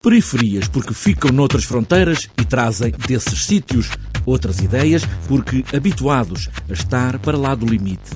[0.00, 3.90] Periferias, porque ficam noutras fronteiras e trazem desses sítios
[4.24, 8.10] outras ideias, porque habituados a estar para lá do limite.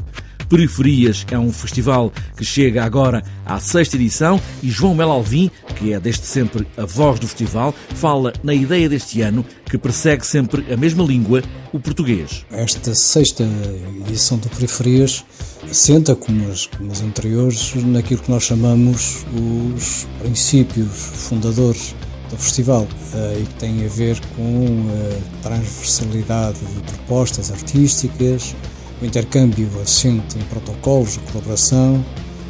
[0.52, 5.94] Periferias é um festival que chega agora à sexta edição e João Mel Alvim, que
[5.94, 10.70] é desde sempre a voz do festival, fala na ideia deste ano que persegue sempre
[10.70, 11.42] a mesma língua,
[11.72, 12.44] o português.
[12.50, 13.48] Esta sexta
[14.06, 15.24] edição do Periferias
[15.70, 21.94] assenta, como as, como as anteriores, naquilo que nós chamamos os princípios fundadores
[22.28, 28.54] do festival uh, e que tem a ver com a transversalidade de propostas artísticas,
[29.02, 32.04] o intercâmbio assente em protocolos de colaboração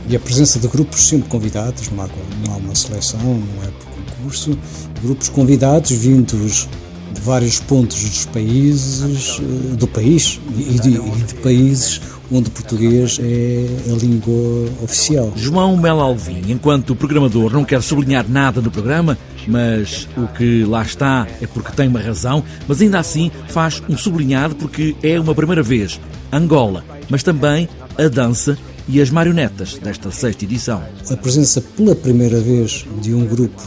[0.09, 2.09] e a presença de grupos sempre convidados, não há,
[2.47, 4.59] não há uma seleção, não é por concurso,
[5.03, 6.69] grupos convidados vindos
[7.15, 12.01] de vários pontos dos países, eh, do país e de, e de países
[12.33, 15.33] onde o português é a língua oficial.
[15.37, 20.83] João Mel Alvim, enquanto programador, não quer sublinhar nada no programa, mas o que lá
[20.83, 25.35] está é porque tem uma razão, mas ainda assim faz um sublinhado porque é uma
[25.35, 26.01] primeira vez
[26.33, 28.57] Angola, mas também a dança
[28.89, 30.83] e as marionetas desta sexta edição.
[31.11, 33.63] A presença pela primeira vez de um grupo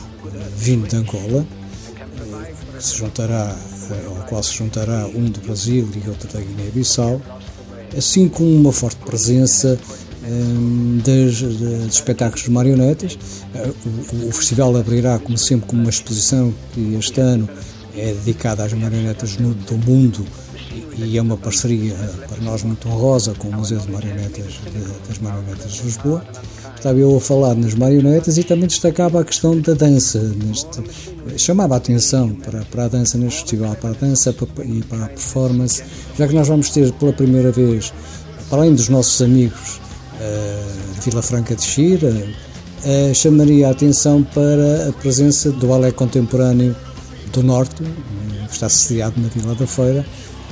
[0.58, 1.46] vindo de Angola,
[2.76, 3.56] que se juntará,
[4.08, 7.22] ao qual se juntará um do Brasil e outro da Guiné-Bissau,
[7.98, 9.78] assim como uma forte presença
[10.28, 11.00] um,
[11.88, 13.18] espetáculos de marionetas.
[14.14, 17.48] O, o, festival abrirá, como sempre, com uma exposição que este ano
[17.98, 20.26] é dedicada às marionetas no, do mundo
[20.98, 21.94] e é uma parceria
[22.28, 26.24] para nós muito honrosa com o Museu de Marionetas de, das Marionetas de Lisboa.
[26.76, 30.84] Estava eu a falar nas marionetas e também destacava a questão da dança, neste,
[31.38, 35.10] chamava a atenção para, para a dança neste festival, para a dança e para a
[35.10, 35.84] performance,
[36.18, 37.92] já que nós vamos ter pela primeira vez,
[38.50, 39.80] para além dos nossos amigos
[40.20, 45.92] uh, de Vila Franca de Xira, uh, chamaria a atenção para a presença do balé
[45.92, 46.76] contemporâneo
[47.36, 47.84] do Norte,
[48.48, 50.06] que está sediado na Vila da Feira,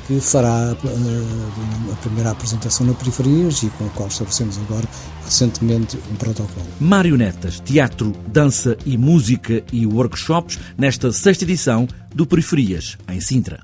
[0.08, 4.88] que fará uh, a primeira apresentação na Periferias e com o qual estabelecemos agora
[5.24, 6.66] recentemente um protocolo.
[6.80, 13.62] Marionetas, teatro, dança e música e workshops nesta sexta edição do Periferias, em Sintra.